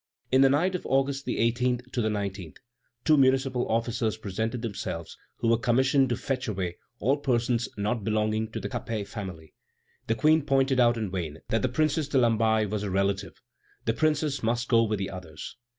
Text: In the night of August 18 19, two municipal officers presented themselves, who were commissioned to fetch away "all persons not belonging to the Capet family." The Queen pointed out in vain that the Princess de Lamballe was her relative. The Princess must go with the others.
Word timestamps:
In 0.31 0.41
the 0.41 0.49
night 0.49 0.73
of 0.73 0.83
August 0.87 1.25
18 1.29 1.81
19, 1.95 2.53
two 3.05 3.17
municipal 3.17 3.67
officers 3.69 4.17
presented 4.17 4.63
themselves, 4.63 5.15
who 5.37 5.47
were 5.47 5.59
commissioned 5.59 6.09
to 6.09 6.17
fetch 6.17 6.47
away 6.47 6.77
"all 6.97 7.17
persons 7.17 7.69
not 7.77 8.03
belonging 8.03 8.49
to 8.51 8.59
the 8.59 8.67
Capet 8.67 9.07
family." 9.07 9.53
The 10.07 10.15
Queen 10.15 10.41
pointed 10.41 10.79
out 10.79 10.97
in 10.97 11.11
vain 11.11 11.41
that 11.49 11.61
the 11.61 11.69
Princess 11.69 12.07
de 12.07 12.17
Lamballe 12.17 12.67
was 12.67 12.81
her 12.81 12.89
relative. 12.89 13.43
The 13.85 13.93
Princess 13.93 14.41
must 14.41 14.67
go 14.69 14.81
with 14.85 14.97
the 14.97 15.11
others. 15.11 15.55